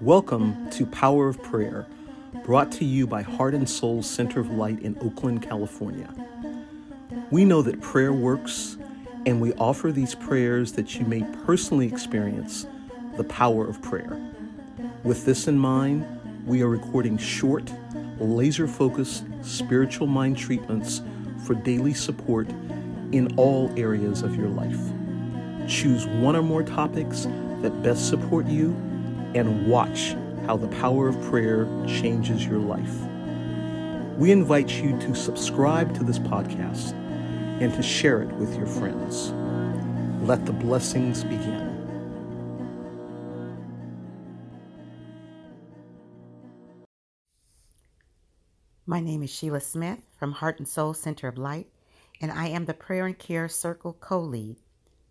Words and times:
Welcome 0.00 0.70
to 0.70 0.86
Power 0.86 1.28
of 1.28 1.42
Prayer, 1.42 1.84
brought 2.46 2.72
to 2.72 2.86
you 2.86 3.06
by 3.06 3.20
Heart 3.20 3.52
and 3.52 3.68
Soul 3.68 4.02
Center 4.02 4.40
of 4.40 4.50
Light 4.50 4.80
in 4.80 4.96
Oakland, 5.02 5.42
California. 5.42 6.08
We 7.30 7.44
know 7.44 7.60
that 7.60 7.82
prayer 7.82 8.10
works, 8.10 8.78
and 9.26 9.42
we 9.42 9.52
offer 9.52 9.92
these 9.92 10.14
prayers 10.14 10.72
that 10.72 10.98
you 10.98 11.04
may 11.04 11.22
personally 11.44 11.86
experience 11.86 12.66
the 13.18 13.24
power 13.24 13.68
of 13.68 13.82
prayer. 13.82 14.18
With 15.04 15.26
this 15.26 15.46
in 15.48 15.58
mind, 15.58 16.06
we 16.46 16.62
are 16.62 16.68
recording 16.68 17.18
short, 17.18 17.70
laser 18.18 18.66
focused 18.66 19.26
spiritual 19.42 20.06
mind 20.06 20.38
treatments 20.38 21.02
for 21.44 21.52
daily 21.52 21.92
support 21.92 22.48
in 23.12 23.34
all 23.36 23.70
areas 23.76 24.22
of 24.22 24.34
your 24.34 24.48
life. 24.48 24.80
Choose 25.68 26.06
one 26.06 26.36
or 26.36 26.42
more 26.42 26.62
topics 26.62 27.26
that 27.60 27.82
best 27.82 28.08
support 28.08 28.46
you 28.46 28.74
and 29.34 29.66
watch 29.66 30.16
how 30.46 30.56
the 30.56 30.68
power 30.68 31.08
of 31.08 31.20
prayer 31.22 31.66
changes 31.86 32.44
your 32.44 32.58
life. 32.58 32.94
We 34.16 34.32
invite 34.32 34.82
you 34.82 34.98
to 34.98 35.14
subscribe 35.14 35.94
to 35.94 36.04
this 36.04 36.18
podcast 36.18 36.92
and 37.60 37.72
to 37.74 37.82
share 37.82 38.22
it 38.22 38.32
with 38.34 38.56
your 38.56 38.66
friends. 38.66 39.32
Let 40.26 40.44
the 40.46 40.52
blessings 40.52 41.24
begin. 41.24 41.70
My 48.86 48.98
name 49.00 49.22
is 49.22 49.30
Sheila 49.30 49.60
Smith 49.60 50.00
from 50.18 50.32
Heart 50.32 50.58
and 50.58 50.66
Soul 50.66 50.94
Center 50.94 51.28
of 51.28 51.38
Light, 51.38 51.68
and 52.20 52.32
I 52.32 52.48
am 52.48 52.64
the 52.64 52.74
Prayer 52.74 53.06
and 53.06 53.16
Care 53.16 53.48
Circle 53.48 53.96
co 54.00 54.18
lead, 54.18 54.56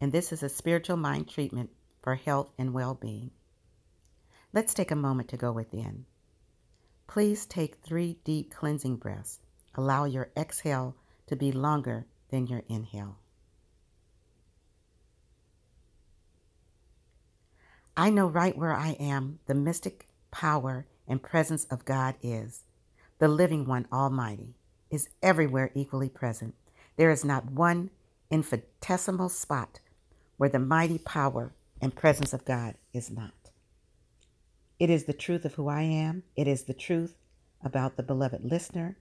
and 0.01 0.11
this 0.11 0.33
is 0.33 0.43
a 0.43 0.49
spiritual 0.49 0.97
mind 0.97 1.29
treatment 1.29 1.69
for 2.01 2.15
health 2.15 2.51
and 2.57 2.73
well 2.73 2.93
being. 2.93 3.31
Let's 4.51 4.73
take 4.73 4.89
a 4.89 4.95
moment 4.95 5.29
to 5.29 5.37
go 5.37 5.51
within. 5.51 6.05
Please 7.07 7.45
take 7.45 7.75
three 7.83 8.17
deep 8.23 8.53
cleansing 8.53 8.97
breaths. 8.97 9.39
Allow 9.75 10.05
your 10.05 10.31
exhale 10.35 10.95
to 11.27 11.35
be 11.35 11.51
longer 11.51 12.07
than 12.31 12.47
your 12.47 12.63
inhale. 12.67 13.17
I 17.95 18.09
know 18.09 18.27
right 18.27 18.57
where 18.57 18.73
I 18.73 18.91
am 18.99 19.39
the 19.45 19.53
mystic 19.53 20.07
power 20.31 20.87
and 21.07 21.21
presence 21.21 21.65
of 21.65 21.85
God 21.85 22.15
is. 22.23 22.63
The 23.19 23.27
living 23.27 23.67
one, 23.67 23.87
Almighty, 23.91 24.55
is 24.89 25.09
everywhere 25.21 25.69
equally 25.75 26.09
present. 26.09 26.55
There 26.95 27.11
is 27.11 27.25
not 27.25 27.51
one 27.51 27.91
infinitesimal 28.31 29.29
spot 29.29 29.79
where 30.37 30.49
the 30.49 30.59
mighty 30.59 30.97
power 30.97 31.53
and 31.81 31.95
presence 31.95 32.33
of 32.33 32.45
God 32.45 32.75
is 32.93 33.11
not. 33.11 33.38
It 34.79 34.89
is 34.89 35.03
the 35.03 35.13
truth 35.13 35.45
of 35.45 35.55
who 35.55 35.67
I 35.67 35.81
am. 35.81 36.23
It 36.35 36.47
is 36.47 36.63
the 36.63 36.73
truth 36.73 37.17
about 37.63 37.97
the 37.97 38.03
beloved 38.03 38.43
listener. 38.43 38.97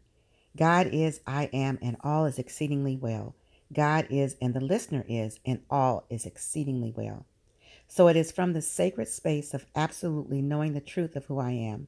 God 0.57 0.89
is, 0.89 1.21
I 1.27 1.45
am, 1.53 1.79
and 1.81 1.97
all 2.03 2.27
is 2.27 2.39
exceedingly 2.39 2.97
well. 2.97 3.37
God 3.73 4.07
is, 4.11 4.37
and 4.43 4.55
the 4.55 4.61
listener 4.61 5.05
is, 5.09 5.39
and 5.47 5.61
all 5.71 6.05
is 6.11 6.27
exceedingly 6.27 6.93
well. 6.97 7.27
So 7.87 8.09
it 8.09 8.17
is 8.17 8.33
from 8.33 8.53
the 8.53 8.63
sacred 8.63 9.09
space 9.09 9.55
of 9.55 9.67
absolutely 9.77 10.43
knowing 10.43 10.75
the 10.75 10.81
truth 10.81 11.15
of 11.15 11.27
who 11.27 11.39
I 11.39 11.53
am 11.53 11.87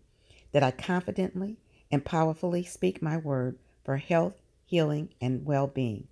that 0.53 0.63
I 0.63 0.71
confidently 0.71 1.57
and 1.91 2.05
powerfully 2.05 2.65
speak 2.65 3.03
my 3.03 3.17
word 3.17 3.59
for 3.85 3.97
health, 3.97 4.41
healing, 4.65 5.11
and 5.21 5.45
well 5.45 5.67
being. 5.67 6.07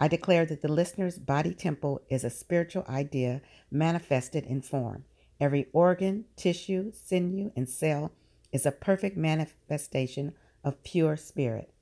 I 0.00 0.08
declare 0.08 0.46
that 0.46 0.62
the 0.62 0.68
listener's 0.68 1.18
body 1.18 1.54
temple 1.54 2.02
is 2.08 2.24
a 2.24 2.30
spiritual 2.30 2.84
idea 2.88 3.40
manifested 3.70 4.44
in 4.44 4.62
form. 4.62 5.04
Every 5.40 5.68
organ, 5.72 6.24
tissue, 6.36 6.92
sinew, 6.92 7.52
and 7.54 7.68
cell 7.68 8.12
is 8.52 8.66
a 8.66 8.72
perfect 8.72 9.16
manifestation 9.16 10.34
of 10.64 10.82
pure 10.82 11.16
spirit. 11.16 11.72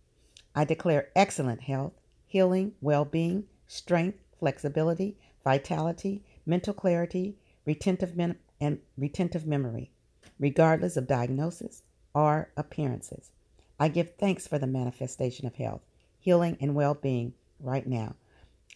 I 0.55 0.65
declare 0.65 1.09
excellent 1.17 1.63
health, 1.63 1.93
healing, 2.27 2.73
well 2.81 3.05
being, 3.05 3.45
strength, 3.67 4.19
flexibility, 4.39 5.17
vitality, 5.45 6.23
mental 6.45 6.75
clarity, 6.75 7.37
retentive, 7.65 8.17
mem- 8.17 8.39
and 8.61 8.81
retentive 8.97 9.47
memory, 9.47 9.91
regardless 10.39 10.97
of 10.97 11.07
diagnosis 11.07 11.83
or 12.15 12.51
appearances. 12.57 13.31
I 13.79 13.89
give 13.89 14.15
thanks 14.17 14.47
for 14.47 14.59
the 14.59 14.67
manifestation 14.67 15.47
of 15.47 15.57
health, 15.57 15.83
healing, 16.19 16.57
and 16.61 16.75
well 16.75 16.95
being 16.95 17.35
right 17.61 17.87
now. 17.87 18.15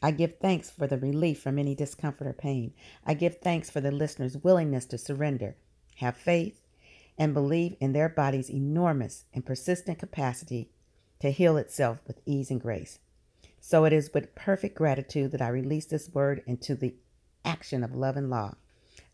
I 0.03 0.11
give 0.13 0.39
thanks 0.39 0.71
for 0.71 0.87
the 0.87 0.99
relief 0.99 1.43
from 1.43 1.59
any 1.59 1.75
discomfort 1.75 2.27
or 2.27 2.33
pain. 2.33 2.73
I 3.05 3.15
give 3.15 3.39
thanks 3.39 3.69
for 3.69 3.81
the 3.81 3.91
listener's 3.91 4.37
willingness 4.39 4.87
to 4.87 4.99
surrender, 4.99 5.57
have 5.97 6.17
faith, 6.17 6.63
and 7.19 7.35
believe 7.35 7.77
in 7.81 7.93
their 7.93 8.09
body's 8.09 8.51
enormous 8.51 9.25
and 9.35 9.45
persistent 9.45 9.99
capacity 9.99 10.71
to 11.21 11.31
heal 11.31 11.59
itself 11.59 11.99
with 12.07 12.21
ease 12.25 12.51
and 12.51 12.61
grace. 12.61 12.99
So 13.61 13.85
it 13.85 13.93
is 13.93 14.15
with 14.15 14.35
perfect 14.35 14.75
gratitude 14.75 15.33
that 15.33 15.43
I 15.43 15.49
release 15.49 15.85
this 15.85 16.09
word 16.09 16.43
into 16.47 16.75
the 16.75 16.95
action 17.45 17.85
of 17.85 17.95
love 17.95 18.17
and 18.17 18.31
law. 18.31 18.55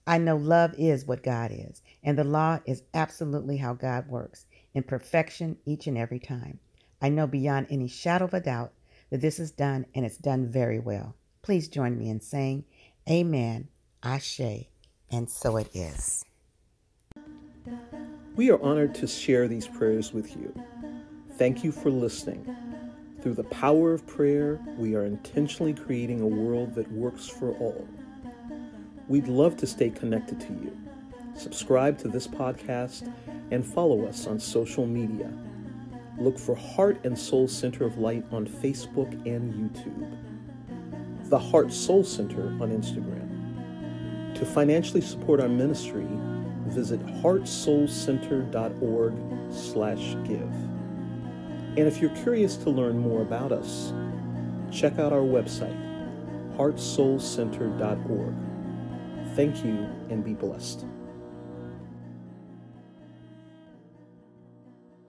I 0.06 0.18
know 0.18 0.36
love 0.36 0.72
is 0.78 1.04
what 1.04 1.24
God 1.24 1.50
is, 1.52 1.82
and 2.04 2.16
the 2.16 2.22
law 2.22 2.60
is 2.64 2.84
absolutely 2.94 3.56
how 3.56 3.74
God 3.74 4.08
works, 4.08 4.46
in 4.72 4.84
perfection 4.84 5.56
each 5.66 5.88
and 5.88 5.98
every 5.98 6.20
time. 6.20 6.60
I 7.02 7.08
know 7.08 7.26
beyond 7.26 7.66
any 7.70 7.88
shadow 7.88 8.26
of 8.26 8.34
a 8.34 8.40
doubt 8.40 8.72
that 9.10 9.20
this 9.20 9.38
is 9.38 9.50
done 9.50 9.86
and 9.94 10.04
it's 10.04 10.18
done 10.18 10.50
very 10.50 10.78
well. 10.78 11.16
Please 11.42 11.68
join 11.68 11.98
me 11.98 12.10
in 12.10 12.20
saying, 12.20 12.64
Amen, 13.08 13.68
Ashe, 14.02 14.68
and 15.10 15.30
so 15.30 15.56
it 15.56 15.68
is. 15.74 16.24
We 18.34 18.50
are 18.50 18.60
honored 18.62 18.94
to 18.96 19.06
share 19.06 19.48
these 19.48 19.66
prayers 19.66 20.12
with 20.12 20.36
you. 20.36 20.52
Thank 21.38 21.64
you 21.64 21.72
for 21.72 21.90
listening. 21.90 22.54
Through 23.22 23.34
the 23.34 23.44
power 23.44 23.92
of 23.92 24.06
prayer, 24.06 24.60
we 24.76 24.94
are 24.94 25.04
intentionally 25.04 25.72
creating 25.72 26.20
a 26.20 26.26
world 26.26 26.74
that 26.74 26.90
works 26.92 27.28
for 27.28 27.52
all. 27.58 27.86
We'd 29.08 29.28
love 29.28 29.56
to 29.58 29.66
stay 29.66 29.90
connected 29.90 30.40
to 30.40 30.52
you. 30.52 30.76
Subscribe 31.34 31.98
to 31.98 32.08
this 32.08 32.26
podcast 32.26 33.12
and 33.50 33.64
follow 33.64 34.06
us 34.06 34.26
on 34.26 34.40
social 34.40 34.86
media 34.86 35.30
Look 36.18 36.38
for 36.38 36.54
Heart 36.54 37.04
and 37.04 37.18
Soul 37.18 37.46
Center 37.46 37.84
of 37.84 37.98
Light 37.98 38.24
on 38.32 38.46
Facebook 38.46 39.12
and 39.26 39.52
YouTube. 39.52 40.16
The 41.28 41.38
Heart 41.38 41.70
Soul 41.72 42.02
Center 42.04 42.46
on 42.62 42.70
Instagram. 42.70 43.26
To 44.36 44.46
financially 44.46 45.02
support 45.02 45.40
our 45.40 45.48
ministry, 45.48 46.06
visit 46.66 47.04
heartsoulcenter.org 47.06 49.14
slash 49.52 50.16
give. 50.24 50.52
And 51.76 51.80
if 51.80 52.00
you're 52.00 52.16
curious 52.16 52.56
to 52.58 52.70
learn 52.70 52.98
more 52.98 53.20
about 53.20 53.52
us, 53.52 53.92
check 54.72 54.98
out 54.98 55.12
our 55.12 55.20
website, 55.20 55.76
heartsoulcenter.org. 56.56 58.34
Thank 59.34 59.64
you 59.64 59.86
and 60.08 60.24
be 60.24 60.32
blessed. 60.32 60.86